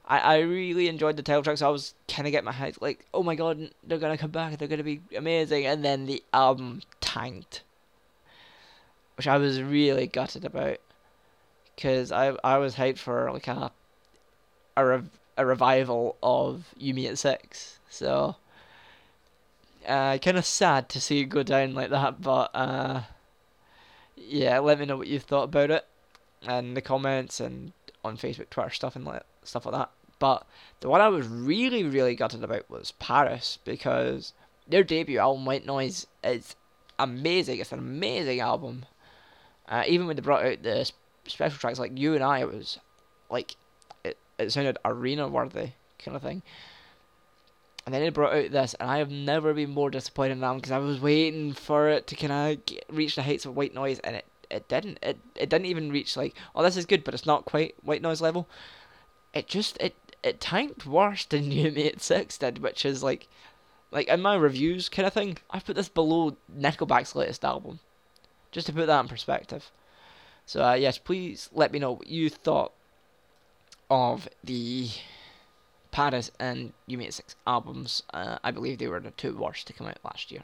[0.07, 2.77] I, I really enjoyed the title track, so I was kind of getting my head
[2.81, 5.67] like, oh my god, they're gonna come back, they're gonna be amazing.
[5.67, 7.63] And then the album tanked,
[9.17, 10.79] which I was really gutted about
[11.75, 13.73] because I I was hyped for like a
[14.77, 17.79] a, rev- a revival of You Me at Six.
[17.89, 18.37] So,
[19.87, 23.03] uh, kind of sad to see it go down like that, but uh,
[24.17, 25.87] yeah, let me know what you thought about it
[26.49, 27.73] in the comments and
[28.05, 29.91] on Facebook, Twitter, stuff and like, stuff like that.
[30.19, 30.47] But
[30.81, 34.33] the one I was really, really gutted about was PVRIS because
[34.67, 36.57] their debut album, White Noise, is
[36.99, 37.59] amazing.
[37.59, 38.87] It's an amazing album.
[39.69, 40.91] Uh, even when they brought out the
[41.27, 42.79] special tracks like You and I, it was
[43.31, 43.57] like
[44.05, 46.43] it it sounded arena worthy kind of thing.
[47.87, 50.57] And then they brought out this, and I have never been more disappointed in them
[50.57, 53.99] because I was waiting for it to kind of reach the heights of white noise,
[53.99, 54.99] and it, it didn't.
[55.03, 58.03] It it didn't even reach like, oh, this is good, but it's not quite white
[58.03, 58.49] noise level.
[59.33, 63.29] It just it it tanked worse than You Me at Six did, which is like,
[63.91, 65.39] like in my reviews kind of thing.
[65.51, 67.81] I put this below Nickelback's latest album,
[68.53, 69.71] just to put that in perspective.
[70.47, 72.73] So uh, yes, please let me know what you thought
[73.91, 74.91] of the
[75.93, 78.03] PVRIS and You Me at Six albums.
[78.13, 80.43] Uh, I believe they were the two worst to come out last year.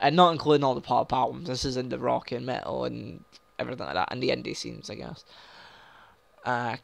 [0.00, 1.48] And not including all the pop albums.
[1.48, 3.22] This is in the rock and metal and
[3.58, 5.24] everything like that, and the indie scenes, I guess.
[6.44, 6.76] Uh,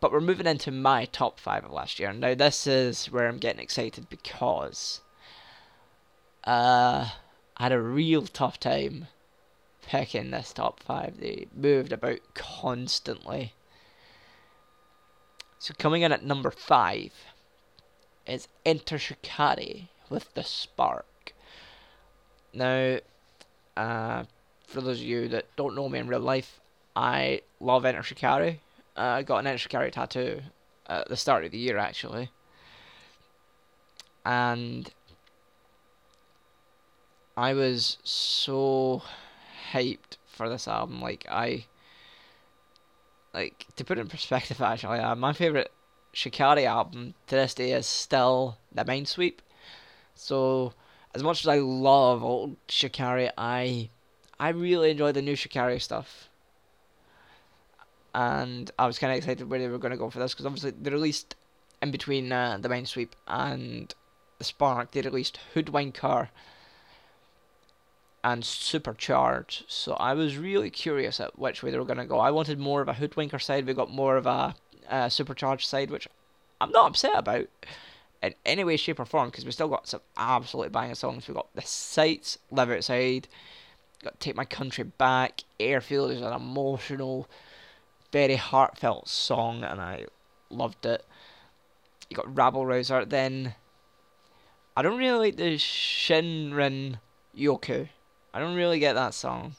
[0.00, 2.12] but we're moving into my top five of last year.
[2.12, 5.00] Now, this is where I'm getting excited because
[6.44, 7.08] uh,
[7.56, 9.06] I had a real tough time
[9.80, 11.18] picking this top five.
[11.18, 13.54] They moved about constantly.
[15.58, 17.12] So coming in at number five
[18.26, 21.06] is Enter Shikari with the Spark.
[22.54, 22.98] Now,
[23.76, 24.24] uh,
[24.66, 26.60] for those of you that don't know me in real life,
[26.94, 28.60] I love Enter Shikari.
[28.96, 30.42] Uh, I got an Enter Shikari tattoo
[30.86, 32.30] at the start of the year actually.
[34.24, 34.90] And
[37.36, 39.02] I was so
[39.72, 41.00] hyped for this album.
[41.00, 41.66] Like I,
[43.32, 45.72] like to put it in perspective, actually, uh, my favorite
[46.12, 49.38] Shikari album to this day is still the Mindsweep.
[50.14, 50.74] So
[51.14, 53.90] as much as I love old Shikari, I
[54.38, 56.28] I really enjoy the new Shikari stuff.
[58.14, 60.44] And I was kind of excited where they were going to go for this because
[60.44, 61.34] obviously they released
[61.80, 63.94] in between uh, the Mindsweep and
[64.38, 66.28] the Spark, they released Hoodwinker
[68.24, 69.64] and Supercharged.
[69.68, 72.20] So I was really curious at which way they were going to go.
[72.20, 73.66] I wanted more of a Hoodwinker side.
[73.66, 74.54] We got more of a
[74.88, 76.08] uh, Supercharged side, which
[76.60, 77.48] I'm not upset about
[78.22, 81.26] in any way, shape, or form because we've still got some absolutely banging songs.
[81.26, 83.28] We've got The Sights, Live Outside,
[84.02, 87.28] got Take My Country Back, Airfield is an emotional,
[88.12, 90.06] very heartfelt song, and I
[90.50, 91.04] loved it.
[92.08, 93.54] You got Rabble Rouser, then
[94.76, 96.98] I don't really like the Shinrin
[97.36, 97.88] Yoku.
[98.34, 99.54] I don't really get that song.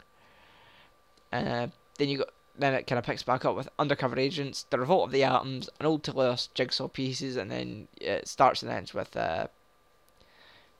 [1.31, 4.79] Uh, then you got then it kind of picks back up with Undercover Agents, The
[4.79, 8.93] Revolt of the Atoms, an Ode to Jigsaw Pieces, and then it starts and ends
[8.93, 9.47] with uh,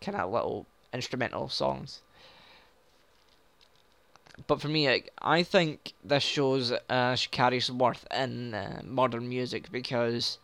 [0.01, 2.01] kind of little instrumental songs.
[4.47, 9.71] But for me, I, I think this shows uh, Shikari's worth in uh, modern music
[9.71, 10.39] because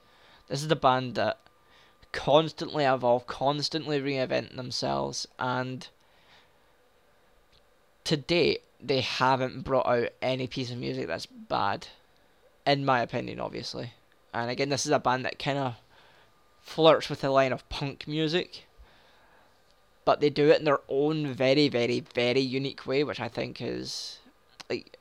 [0.48, 1.40] this is the band that
[2.12, 5.88] constantly evolve, constantly reinvent themselves, and
[8.04, 11.88] to date, they haven't brought out any piece of music that's bad,
[12.66, 13.94] in my opinion, obviously.
[14.34, 15.76] And again, this is a band that kind of
[16.62, 18.66] flirts with the line of punk music,
[20.06, 23.62] but they do it in their own very, very, very unique way, which I think
[23.62, 24.20] is
[24.70, 24.96] like.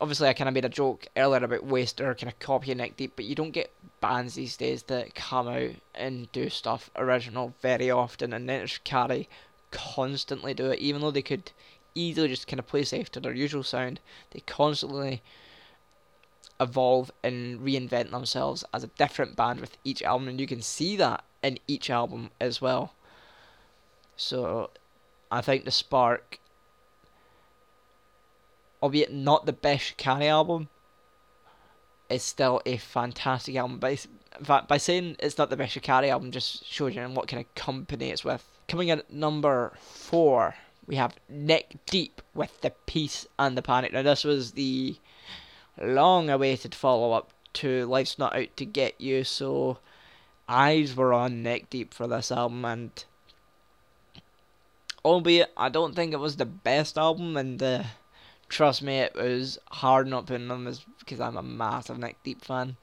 [0.00, 3.14] Obviously, I kind of made a joke earlier about WSTR kind of copying Neck Deep,
[3.16, 7.90] but you don't get bands these days that come out and do stuff original very
[7.90, 9.28] often, and then Shikari
[9.72, 11.50] constantly do it, even though they could
[11.98, 14.00] easily just kind of play safe to their usual sound.
[14.30, 15.22] They constantly
[16.60, 20.96] evolve and reinvent themselves as a different band with each album, and you can see
[20.96, 22.94] that in each album as well.
[24.16, 24.70] So,
[25.30, 26.40] I think the Spark,
[28.82, 30.68] albeit not the best Shikari album,
[32.08, 33.78] is still a fantastic album.
[33.78, 33.98] By,
[34.40, 38.10] by saying it's not the best Shikari album, just shows you what kind of company
[38.10, 38.44] it's with.
[38.66, 40.54] Coming in at number four
[40.88, 43.92] we have Neck Deep with the Peace and the Panic.
[43.92, 44.96] Now, this was the
[45.80, 49.78] long awaited follow up to Life's Not Out to Get You, so
[50.48, 53.04] eyes were on Neck Deep for this album, and
[55.04, 57.82] albeit I don't think it was the best album, and uh,
[58.48, 62.42] trust me, it was hard not putting them as because I'm a massive Neck Deep
[62.42, 62.76] fan.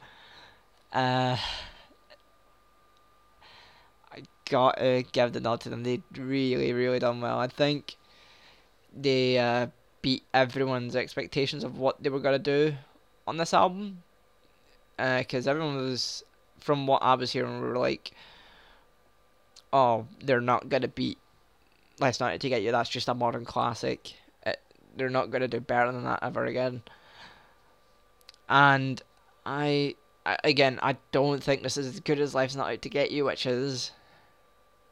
[0.93, 1.37] Uh,
[4.49, 5.83] gotta give the nod to them.
[5.83, 7.39] They really, really done well.
[7.39, 7.95] I think
[8.95, 9.67] they uh,
[10.01, 12.75] beat everyone's expectations of what they were gonna do
[13.27, 14.03] on this album.
[14.97, 16.23] Because uh, everyone was,
[16.59, 18.11] from what I was hearing, we were like,
[19.73, 21.17] "Oh, they're not gonna beat
[21.99, 24.13] Life's Not to Get You." That's just a modern classic.
[24.45, 26.83] It, uh, they're not gonna do better than that ever again.
[28.47, 29.01] And
[29.45, 32.89] I, I again, I don't think this is as good as Life's Not Out to
[32.89, 33.91] Get You, which is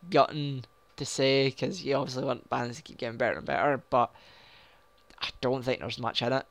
[0.10, 0.66] gotten
[0.97, 4.12] to say because you obviously want bands to keep getting better and better, but
[5.20, 6.45] I don't think there's much in it.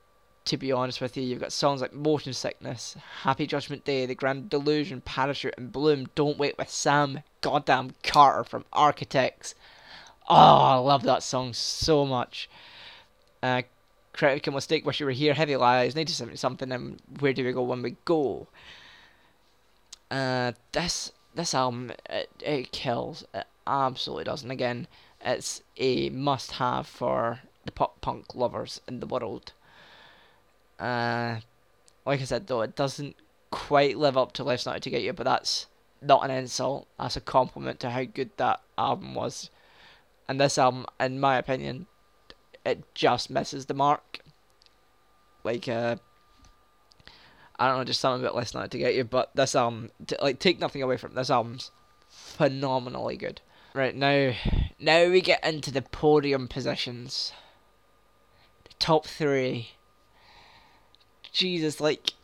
[0.47, 4.15] To be honest with you, you've got songs like Motion Sickness, Happy Judgment Day, The
[4.17, 6.09] Grand Delusion, Parachute, and Bloom.
[6.17, 9.55] Don't Wait with Sam, Goddamn Carter from Architects.
[10.29, 12.51] Oh, I love that song so much.
[13.41, 13.63] Uh,
[14.13, 17.63] Critical Mistake, Wish You Were Here, Heavy Lies, 1970 something, and Where Do We Go
[17.63, 18.49] When We Go.
[20.11, 23.25] Uh, this this album it, it kills.
[23.35, 24.43] It absolutely does.
[24.43, 24.87] And again,
[25.21, 29.53] it's a must have for the pop punk lovers in the world.
[30.79, 31.37] Uh,
[32.05, 33.17] like I said, though, it doesn't
[33.51, 35.67] quite live up to Life's Not to Get You, but that's
[36.01, 36.89] not an insult.
[36.99, 39.51] That's a compliment to how good that album was.
[40.29, 41.87] And this album, in my opinion,
[42.65, 44.21] it just misses the mark.
[45.45, 45.97] Like, uh,
[47.63, 50.41] I don't know, just something about Not to Get You, but this album, t- like,
[50.41, 51.71] take nothing away from this album's
[52.09, 53.41] phenomenally good.
[53.73, 54.33] Right now,
[54.81, 57.33] now we get into the podium positions.
[58.65, 59.71] The top three.
[61.31, 62.15] Jesus, like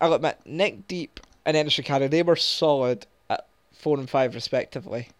[0.00, 5.10] I'll admit, Neck Deep and Enter Shikari, they were solid at four and five respectively.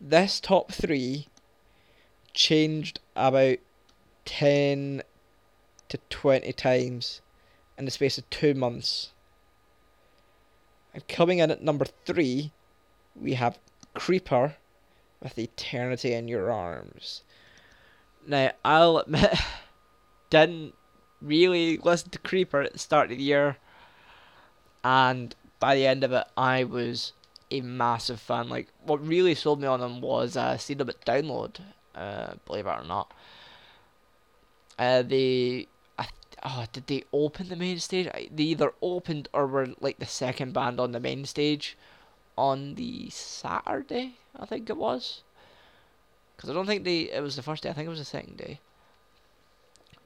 [0.00, 1.28] This top three
[2.34, 3.58] changed about
[4.24, 5.04] ten
[5.90, 7.20] to twenty times
[7.78, 9.10] in the space of two months.
[10.92, 12.50] And coming in at number three,
[13.14, 13.58] we have
[13.94, 14.56] Creeper
[15.22, 17.22] with Eternity in Your Arms.
[18.26, 19.32] Now, I'll admit,
[20.30, 20.74] didn't
[21.22, 23.56] really listen to Creeper at the start of the year,
[24.84, 27.12] and by the end of it, I was
[27.50, 28.48] a massive fan.
[28.48, 31.60] Like, what really sold me on them was uh, seeing them at Download,
[31.94, 33.12] uh, believe it or not.
[34.78, 35.77] Uh, they, I,
[36.44, 38.08] oh, did they open the main stage?
[38.32, 41.76] They either opened or were like the second band on the main stage
[42.36, 45.22] on the Saturday, I think it was.
[46.36, 48.04] Because I don't think they, it was the first day, I think it was the
[48.04, 48.60] second day.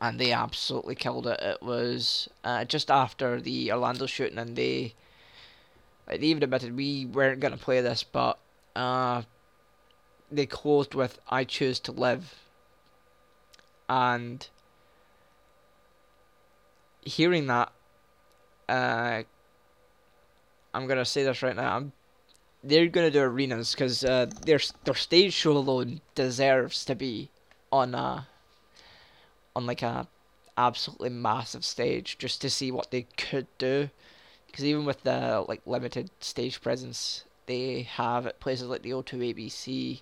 [0.00, 1.38] And they absolutely killed it.
[1.40, 4.94] It was uh, just after the Orlando shooting, and they,
[6.08, 8.38] like, they even admitted we weren't going to play this, but
[8.74, 9.22] uh,
[10.30, 12.34] they closed with I Choose to Live.
[13.88, 14.48] And
[17.02, 17.72] hearing that,
[18.68, 19.22] uh,
[20.74, 21.76] I'm gonna say this right now.
[21.76, 21.92] I'm,
[22.64, 27.30] they're gonna do arenas because uh, their their stage show alone deserves to be
[27.70, 28.28] on a
[29.54, 30.06] on like a
[30.56, 33.90] absolutely massive stage just to see what they could do.
[34.46, 39.34] Because even with the like limited stage presence they have at places like the O2
[39.34, 40.00] ABC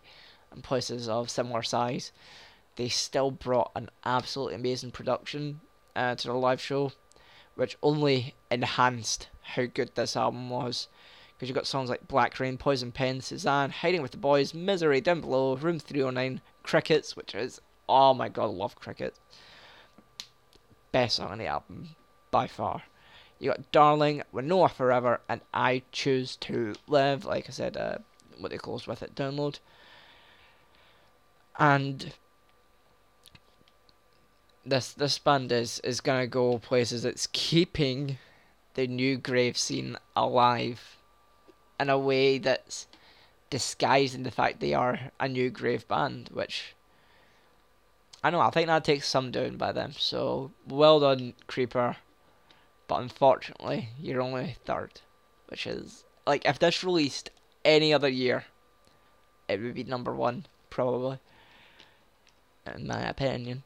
[0.53, 2.13] and places of similar size,
[2.77, 5.61] they still brought an absolutely amazing production
[5.95, 6.93] uh, to the live show,
[7.55, 10.89] which only enhanced how good this album was.
[11.35, 15.01] Because you've got songs like Black Rain, Poison Pen, Suzanne, Hiding with the Boys, Misery,
[15.01, 19.19] Down Below, Room 309, Crickets, which is, oh my god, I love Crickets.
[20.93, 21.97] Best song on the album,
[22.31, 22.83] by far.
[23.39, 27.99] You got Darling, Winona Forever, and I Choose to Live, like I said, uh,
[28.39, 29.59] what they closed with it, Download.
[31.59, 32.13] And
[34.65, 37.05] this this band is is gonna go places.
[37.05, 38.19] It's keeping
[38.75, 40.97] the new grave scene alive
[41.79, 42.87] in a way that's
[43.49, 46.75] disguising the fact they are a new grave band, which
[48.23, 49.93] I know I think that takes some doing by them.
[49.97, 51.97] So well done, Creeper.
[52.87, 55.01] But unfortunately, you're only third,
[55.49, 57.31] which is like if this released
[57.65, 58.45] any other year,
[59.49, 61.19] it would be number one probably,
[62.67, 63.63] in my opinion.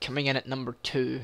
[0.00, 1.22] Coming in at number two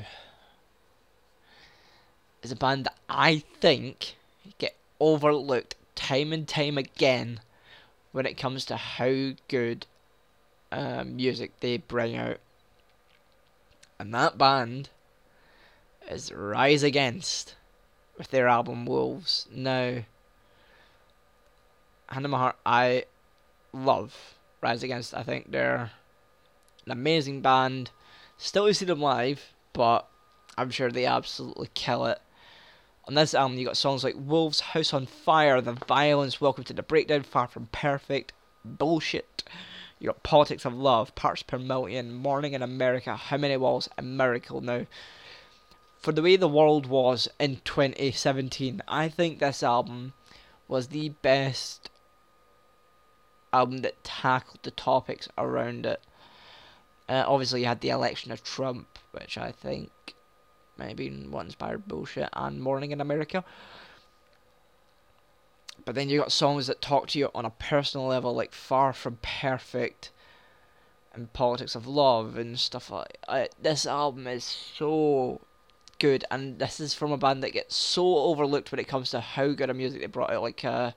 [2.41, 4.15] is a band that I think
[4.57, 7.39] get overlooked time and time again
[8.11, 9.85] when it comes to how good
[10.71, 12.37] uh, music they bring out.
[13.99, 14.89] And that band
[16.09, 17.55] is Rise Against
[18.17, 19.47] with their album Wolves.
[19.51, 20.03] Now,
[22.07, 23.05] hand on my heart, I
[23.71, 25.13] love Rise Against.
[25.13, 25.91] I think they're
[26.85, 27.91] an amazing band.
[28.43, 30.05] Still to see them live, but
[30.57, 32.19] I'm sure they absolutely kill it.
[33.07, 36.73] On this album, you got songs like Wolves, House on Fire, The Violence, Welcome to
[36.73, 38.33] the Breakdown, Far From Perfect,
[38.65, 39.45] Bullshit.
[39.97, 44.17] You got Politics of Love, Parts Per Million, Mourning in Amerika, How Many Walls, and
[44.17, 44.59] Miracle.
[44.59, 44.87] Now,
[46.01, 50.11] for the way the world was in 2017, I think this album
[50.67, 51.89] was the best
[53.53, 56.01] album that tackled the topics around it.
[57.09, 59.91] Uh, obviously, you had the election of Trump, which I think
[60.77, 63.43] maybe what inspired bullshit and Mourning in Amerika.
[65.85, 68.93] But then you got songs that talk to you on a personal level, like Far
[68.93, 70.11] From Perfect
[71.13, 73.53] and Politics of Love and stuff like that.
[73.61, 75.41] This album is so
[75.99, 79.19] good, and this is from a band that gets so overlooked when it comes to
[79.19, 80.41] how good a music they brought out.
[80.41, 80.91] Like, uh,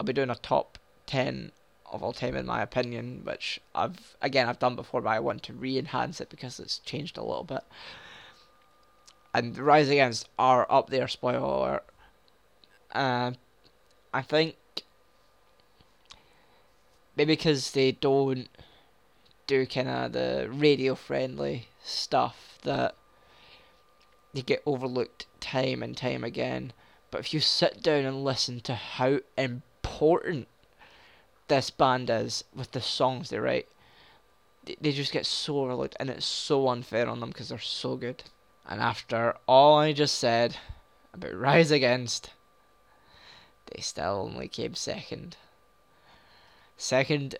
[0.00, 1.52] I'll be doing a top 10
[1.92, 5.42] of all time in my opinion, which I've again I've done before, but I want
[5.44, 7.64] to re-enhance it because it's changed a little bit.
[9.34, 11.08] And Rise Against are up there.
[11.08, 11.82] Spoiler.
[12.92, 13.32] Uh,
[14.12, 14.56] I think
[17.16, 18.48] maybe because they don't
[19.46, 22.94] do kind of the radio friendly stuff that
[24.34, 26.72] they get overlooked time and time again.
[27.10, 30.48] But if you sit down and listen to how important
[31.52, 33.68] this band is with the songs they write,
[34.80, 38.22] they just get so overlooked, and it's so unfair on them because they're so good.
[38.66, 40.56] And after all I just said
[41.12, 42.30] about Rise Against,
[43.66, 45.36] they still only came second.
[46.78, 47.34] Second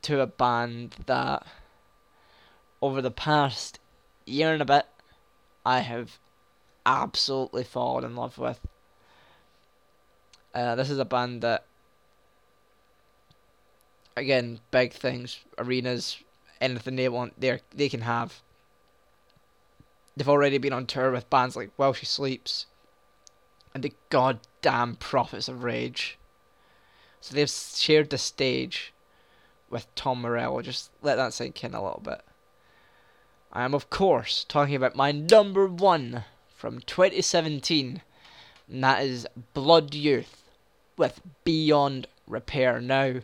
[0.00, 1.46] to a band that
[2.80, 3.78] over the past
[4.24, 4.86] year and a bit,
[5.66, 6.18] I have
[6.86, 8.60] absolutely fallen in love with.
[10.54, 11.66] Uh, this is a band that,
[14.20, 16.18] again, big things, arenas,
[16.60, 18.42] anything they want, they they can have.
[20.16, 22.66] They've already been on tour with bands like While She Sleeps,
[23.74, 26.18] and the goddamn Prophets of Rage.
[27.20, 28.92] So they've shared the stage
[29.68, 30.62] with Tom Morello.
[30.62, 32.22] Just let that sink in a little bit.
[33.52, 38.02] I am, of course, talking about my number one from 2017,
[38.68, 40.44] and that is Blood Youth
[40.96, 42.80] with Beyond Repair.
[42.80, 43.20] Now,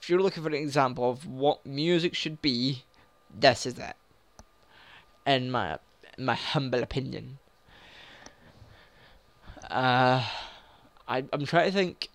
[0.00, 2.84] if you're looking for an example of what music should be,
[3.38, 3.96] this is it.
[5.26, 5.78] In my
[6.16, 7.38] in my humble opinion.
[9.70, 10.26] Uh,
[11.06, 12.08] I I'm trying to think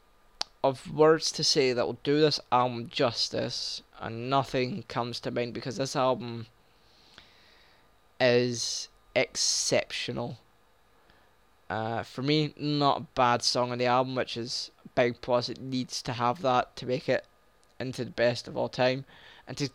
[0.64, 5.54] of words to say that will do this album justice, and nothing comes to mind
[5.54, 6.48] because this album
[8.20, 10.40] is exceptional.
[11.70, 15.50] Uh, for me, not a bad song on the album, which is big plus.
[15.50, 17.26] It needs to have that to make it
[17.80, 19.06] into the best of all time,
[19.48, 19.70] and to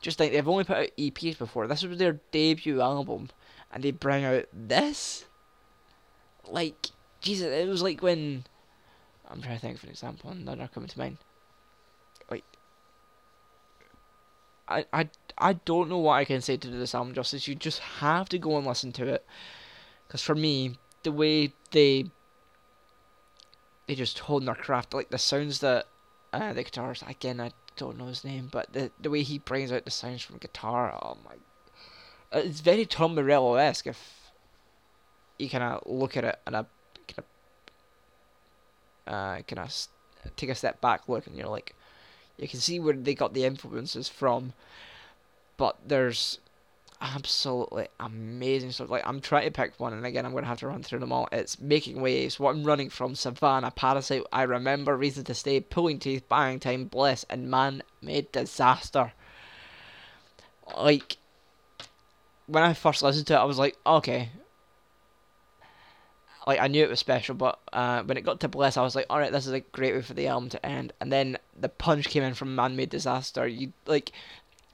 [0.00, 1.66] just think they've only put out EPs before.
[1.66, 3.30] This was their debut album,
[3.72, 5.24] and they bring out this.
[6.48, 6.88] Like
[7.20, 8.44] Jesus, it was like when
[9.30, 11.18] I'm trying to think of an example, and they're not coming to mind.
[12.30, 12.44] Like,
[14.68, 17.46] I, I, I don't know what I can say to do this album justice.
[17.46, 19.24] You just have to go and listen to it,
[20.06, 22.06] because for me, the way they
[23.86, 25.86] they just hold their craft, like the sounds that
[26.32, 29.72] uh, the guitars again, I don't know his name, but the the way he brings
[29.72, 31.34] out the sounds from guitar, oh my,
[32.40, 34.32] it's very Tom Morello esque if
[35.38, 36.66] you kind of look at it and a
[37.08, 37.24] kind of
[39.06, 39.88] uh, kind of
[40.36, 41.74] take a step back look and you're like,
[42.38, 44.52] you can see where they got the influences from,
[45.56, 46.38] but there's
[47.00, 48.90] absolutely amazing stuff.
[48.90, 51.12] Like I'm trying to pick one, and again I'm gonna have to run through them
[51.12, 51.28] all.
[51.32, 52.38] It's making waves.
[52.38, 54.22] What I'm running from Savannah, Parasite.
[54.32, 59.12] I remember reason to stay, pulling teeth, buying time, bliss, and man-made disaster.
[60.76, 61.16] Like
[62.46, 64.30] when I first listened to it, I was like, okay.
[66.46, 68.96] Like I knew it was special, but uh, when it got to Bliss, I was
[68.96, 70.92] like, all right, this is a great way for the album to end.
[71.00, 73.46] And then the punch came in from Man Made Disaster.
[73.46, 74.12] You like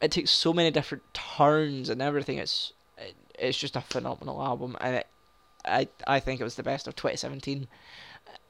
[0.00, 2.38] it takes so many different turns and everything.
[2.38, 5.06] It's it, it's just a phenomenal album, and it,
[5.64, 7.68] I I think it was the best of 2017.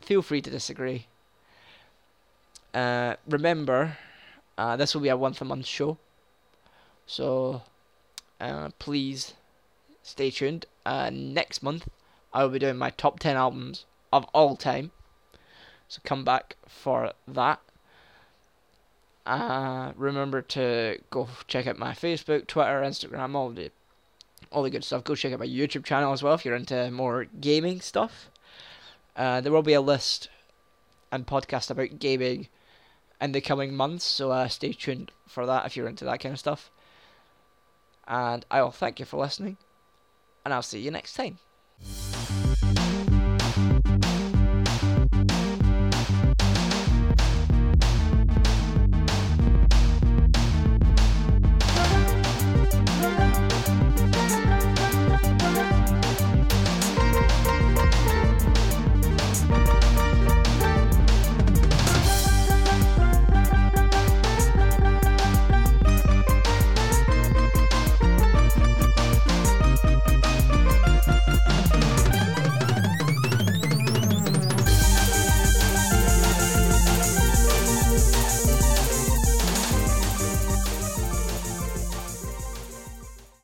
[0.00, 1.06] Feel free to disagree.
[2.74, 3.96] Uh, remember,
[4.58, 5.98] uh, this will be a once a month show,
[7.06, 7.62] so
[8.40, 9.34] uh, please
[10.02, 10.66] stay tuned.
[10.84, 11.88] Uh, next month,
[12.32, 14.92] I will be doing my top 10 albums of all time.
[15.88, 17.60] So come back for that.
[19.26, 23.70] Uh, remember to go check out my Facebook, Twitter, Instagram, all the
[24.52, 25.02] all the good stuff.
[25.02, 28.30] Go check out my YouTube channel as well if you're into more gaming stuff.
[29.16, 30.28] Uh, there will be a list
[31.10, 32.46] and podcast about gaming
[33.20, 36.32] in the coming months, so uh, stay tuned for that if you're into that kind
[36.32, 36.70] of stuff.
[38.06, 39.56] And I will thank you for listening,
[40.44, 41.38] and I'll see you next time.